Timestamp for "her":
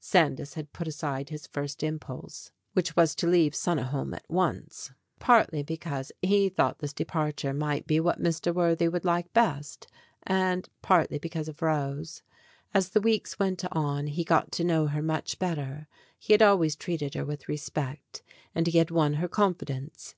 14.86-15.02, 17.12-17.26, 19.20-19.28